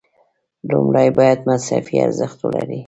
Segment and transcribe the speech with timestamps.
[0.71, 2.79] لومړی باید مصرفي ارزښت ولري.